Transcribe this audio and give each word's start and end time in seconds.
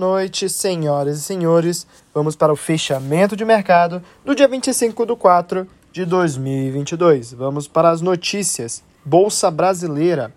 noite, 0.00 0.48
senhoras 0.48 1.18
e 1.18 1.22
senhores. 1.22 1.86
Vamos 2.12 2.34
para 2.34 2.52
o 2.52 2.56
fechamento 2.56 3.36
de 3.36 3.44
mercado 3.44 4.02
do 4.24 4.34
dia 4.34 4.48
25 4.48 5.04
de 5.04 5.14
4 5.14 5.68
de 5.92 6.06
2022. 6.06 7.34
Vamos 7.34 7.68
para 7.68 7.90
as 7.90 8.00
notícias. 8.00 8.82
Bolsa 9.04 9.50
Brasileira. 9.50 10.32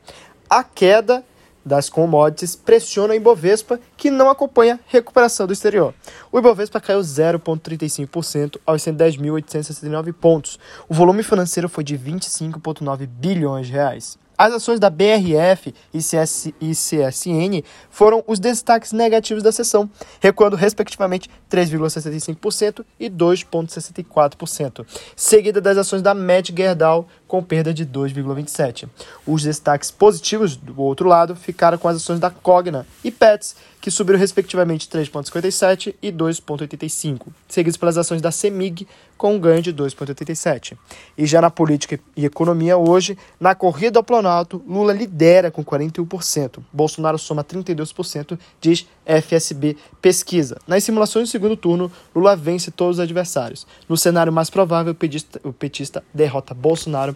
A 0.49 0.63
queda 0.63 1.23
das 1.65 1.89
commodities 1.89 2.57
pressiona 2.57 3.13
o 3.13 3.15
Ibovespa, 3.15 3.79
que 3.95 4.11
não 4.11 4.29
acompanha 4.29 4.81
recuperação 4.87 5.47
do 5.47 5.53
exterior. 5.53 5.93
O 6.29 6.37
Ibovespa 6.37 6.81
caiu 6.81 6.99
0,35% 6.99 8.59
aos 8.65 8.81
110.869 8.81 10.11
pontos. 10.11 10.59
O 10.89 10.93
volume 10.93 11.23
financeiro 11.23 11.69
foi 11.69 11.85
de 11.85 11.97
25,9 11.97 13.07
bilhões 13.07 13.67
de 13.67 13.73
reais. 13.73 14.17
As 14.37 14.53
ações 14.53 14.79
da 14.79 14.89
BRF 14.89 15.73
e, 15.93 16.01
CS, 16.01 16.53
CSN 16.59 17.63
foram 17.89 18.23
os 18.27 18.39
destaques 18.39 18.91
negativos 18.91 19.43
da 19.43 19.51
sessão, 19.51 19.89
recuando 20.19 20.55
respectivamente 20.55 21.29
3,65% 21.49 22.83
e 22.99 23.09
2,64%, 23.09 24.85
seguida 25.15 25.61
das 25.61 25.77
ações 25.77 26.01
da 26.01 26.13
Met 26.13 26.53
Gerdau 26.55 27.07
com 27.33 27.41
perda 27.41 27.73
de 27.73 27.83
2,27%. 27.83 28.87
Os 29.25 29.41
destaques 29.41 29.89
positivos, 29.89 30.55
do 30.55 30.79
outro 30.79 31.09
lado, 31.09 31.35
ficaram 31.35 31.79
com 31.79 31.87
as 31.87 31.95
ações 31.95 32.19
da 32.19 32.29
Cogna 32.29 32.85
e 33.03 33.09
Pets, 33.09 33.55
que 33.81 33.89
subiram 33.89 34.19
respectivamente 34.19 34.87
3,57% 34.87 35.95
e 35.99 36.11
2,85%, 36.11 37.21
seguidos 37.49 37.75
pelas 37.75 37.97
ações 37.97 38.21
da 38.21 38.29
Semig, 38.31 38.87
com 39.17 39.35
um 39.35 39.39
ganho 39.39 39.61
de 39.61 39.73
2,87%. 39.73 40.77
E 41.17 41.25
já 41.25 41.41
na 41.41 41.49
política 41.49 41.99
e 42.15 42.23
economia 42.23 42.77
hoje, 42.77 43.17
na 43.39 43.55
corrida 43.55 43.99
ao 43.99 44.03
Planalto, 44.03 44.61
Lula 44.67 44.93
lidera 44.93 45.49
com 45.49 45.65
41%, 45.65 46.59
Bolsonaro 46.71 47.17
soma 47.17 47.43
32%, 47.43 48.37
diz 48.61 48.85
FSB 49.05 49.75
Pesquisa. 50.01 50.57
Nas 50.67 50.83
simulações 50.83 51.27
do 51.27 51.31
segundo 51.31 51.57
turno, 51.57 51.91
Lula 52.15 52.35
vence 52.35 52.71
todos 52.71 52.97
os 52.97 53.03
adversários. 53.03 53.67
No 53.89 53.97
cenário 53.97 54.31
mais 54.31 54.49
provável, 54.49 54.93
o 54.93 54.95
petista, 54.95 55.41
o 55.43 55.51
petista 55.51 56.03
derrota 56.13 56.53
Bolsonaro 56.53 57.15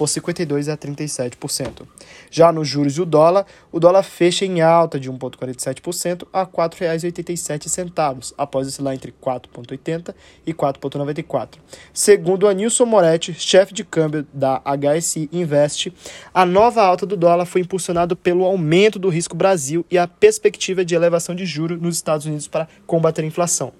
por 0.00 0.08
52% 0.08 0.72
a 0.72 0.78
37%. 0.78 1.86
Já 2.30 2.50
nos 2.50 2.66
juros 2.66 2.96
e 2.96 3.02
o 3.02 3.04
dólar, 3.04 3.44
o 3.70 3.78
dólar 3.78 4.02
fecha 4.02 4.46
em 4.46 4.62
alta 4.62 4.98
de 4.98 5.12
1,47% 5.12 6.26
a 6.32 6.40
R$ 6.40 6.46
4,87, 6.46 8.32
após 8.38 8.66
oscilar 8.66 8.94
entre 8.94 9.12
4,80 9.12 10.14
e 10.46 10.54
4,94. 10.54 11.56
Segundo 11.92 12.48
Anilson 12.48 12.86
Moretti, 12.86 13.34
chefe 13.34 13.74
de 13.74 13.84
câmbio 13.84 14.26
da 14.32 14.62
HSI 14.64 15.28
Invest, 15.30 15.92
a 16.32 16.46
nova 16.46 16.82
alta 16.82 17.04
do 17.04 17.14
dólar 17.14 17.44
foi 17.44 17.60
impulsionada 17.60 18.16
pelo 18.16 18.46
aumento 18.46 18.98
do 18.98 19.10
risco 19.10 19.36
Brasil 19.36 19.84
e 19.90 19.98
a 19.98 20.08
perspectiva 20.08 20.82
de 20.82 20.94
elevação 20.94 21.34
de 21.34 21.44
juros 21.44 21.78
nos 21.78 21.96
Estados 21.96 22.24
Unidos 22.24 22.48
para 22.48 22.66
combater 22.86 23.20
a 23.20 23.26
inflação. 23.26 23.74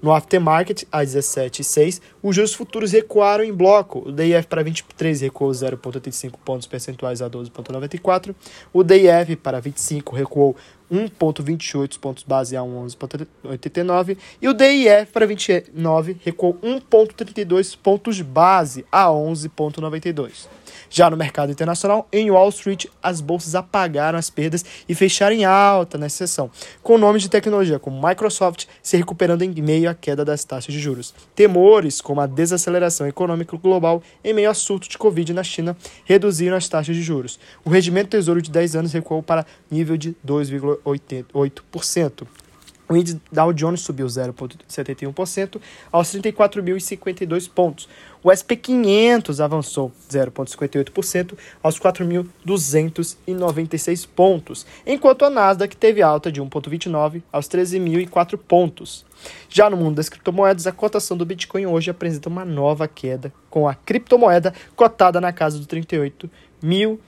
No 0.00 0.12
aftermarket, 0.12 0.84
às 0.90 1.14
17,06, 1.14 2.00
os 2.22 2.34
juros 2.34 2.54
futuros 2.54 2.92
recuaram 2.92 3.44
em 3.44 3.52
bloco. 3.52 4.08
O 4.08 4.12
DIF 4.12 4.46
para 4.46 4.62
23 4.62 5.20
recuou 5.20 5.50
0,85 5.70 6.34
pontos 6.44 6.66
percentuais 6.66 7.22
a 7.22 7.30
12,94. 7.30 8.34
O 8.72 8.82
DIF 8.82 9.36
para 9.36 9.60
25 9.60 10.14
recuou 10.14 10.56
1,28 10.92 11.98
pontos 11.98 12.22
base 12.22 12.56
a 12.56 12.60
11,89 12.60 14.16
e 14.40 14.48
o 14.48 14.54
DIF 14.54 15.12
para 15.12 15.26
29 15.26 16.16
recuou 16.24 16.54
1,32 16.62 17.76
pontos 17.82 18.20
base 18.20 18.84
a 18.90 19.06
11,92. 19.06 20.46
Já 20.88 21.10
no 21.10 21.16
mercado 21.16 21.50
internacional, 21.50 22.06
em 22.12 22.30
Wall 22.30 22.48
Street, 22.50 22.86
as 23.02 23.20
bolsas 23.20 23.54
apagaram 23.54 24.18
as 24.18 24.30
perdas 24.30 24.64
e 24.88 24.94
fecharam 24.94 25.34
em 25.34 25.44
alta 25.44 25.98
nessa 25.98 26.18
sessão, 26.18 26.50
com 26.82 26.98
nomes 26.98 27.22
de 27.22 27.28
tecnologia 27.28 27.78
como 27.78 28.06
Microsoft 28.06 28.66
se 28.82 28.96
recuperando 28.96 29.42
em 29.42 29.50
meio 29.60 29.90
à 29.90 29.94
queda 29.94 30.24
das 30.24 30.44
taxas 30.44 30.72
de 30.72 30.80
juros. 30.80 31.14
Temores 31.34 32.00
como 32.00 32.20
a 32.20 32.26
desaceleração 32.26 33.06
econômica 33.06 33.56
global 33.56 34.02
em 34.22 34.32
meio 34.32 34.50
a 34.50 34.54
surto 34.54 34.88
de 34.88 34.98
Covid 34.98 35.32
na 35.32 35.42
China 35.42 35.76
reduziram 36.04 36.56
as 36.56 36.68
taxas 36.68 36.94
de 36.94 37.02
juros. 37.02 37.38
O 37.64 37.70
rendimento 37.70 38.10
tesouro 38.10 38.40
de 38.40 38.50
10 38.50 38.76
anos 38.76 38.92
recuou 38.92 39.22
para 39.22 39.46
nível 39.70 39.96
de 39.96 40.14
2,8%. 40.26 40.75
O 42.88 42.96
índice 42.96 43.20
Dow 43.32 43.52
Jones 43.52 43.80
subiu 43.80 44.06
0,71% 44.06 45.60
aos 45.90 46.14
34.052 46.14 47.50
pontos. 47.50 47.88
O 48.22 48.30
SP 48.30 48.54
500 48.54 49.40
avançou 49.40 49.90
0,58% 50.08 51.36
aos 51.60 51.80
4.296 51.80 54.06
pontos, 54.14 54.64
enquanto 54.86 55.24
a 55.24 55.30
Nasdaq 55.30 55.76
teve 55.76 56.00
alta 56.00 56.30
de 56.30 56.40
1,29 56.40 57.24
aos 57.32 57.48
13.004 57.48 58.38
pontos. 58.38 59.04
Já 59.48 59.68
no 59.68 59.76
mundo 59.76 59.96
das 59.96 60.08
criptomoedas, 60.08 60.68
a 60.68 60.72
cotação 60.72 61.16
do 61.16 61.26
Bitcoin 61.26 61.66
hoje 61.66 61.90
apresenta 61.90 62.28
uma 62.28 62.44
nova 62.44 62.86
queda, 62.86 63.32
com 63.50 63.68
a 63.68 63.74
criptomoeda 63.74 64.54
cotada 64.76 65.20
na 65.20 65.32
casa 65.32 65.58
dos 65.58 65.66
38 65.66 66.30
mil 66.62 67.00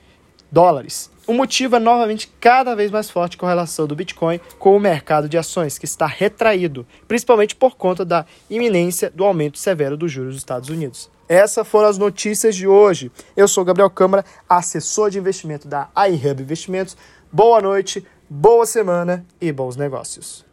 dólares. 0.51 1.11
O 1.27 1.33
motivo 1.33 1.75
é 1.75 1.79
novamente 1.79 2.31
cada 2.39 2.75
vez 2.75 2.89
mais 2.89 3.09
forte 3.09 3.37
com 3.37 3.45
relação 3.45 3.85
do 3.85 3.95
Bitcoin 3.95 4.39
com 4.57 4.75
o 4.75 4.79
mercado 4.79 5.29
de 5.29 5.37
ações, 5.37 5.77
que 5.77 5.85
está 5.85 6.07
retraído, 6.07 6.87
principalmente 7.07 7.55
por 7.55 7.75
conta 7.75 8.03
da 8.03 8.25
iminência 8.49 9.11
do 9.11 9.23
aumento 9.23 9.59
severo 9.59 9.95
dos 9.95 10.11
juros 10.11 10.33
dos 10.33 10.41
Estados 10.41 10.69
Unidos. 10.69 11.09
Essas 11.27 11.67
foram 11.67 11.87
as 11.87 11.99
notícias 11.99 12.55
de 12.55 12.67
hoje. 12.67 13.11
Eu 13.37 13.47
sou 13.47 13.63
Gabriel 13.63 13.91
Câmara, 13.91 14.25
assessor 14.49 15.11
de 15.11 15.19
investimento 15.19 15.67
da 15.67 15.87
iHub 16.09 16.41
Investimentos. 16.41 16.97
Boa 17.31 17.61
noite, 17.61 18.03
boa 18.27 18.65
semana 18.65 19.23
e 19.39 19.51
bons 19.51 19.75
negócios. 19.75 20.48